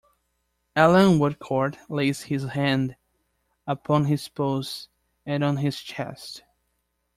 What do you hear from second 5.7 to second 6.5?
chest.